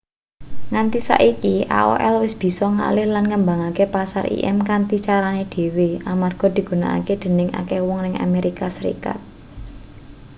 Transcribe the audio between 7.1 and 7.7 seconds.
dening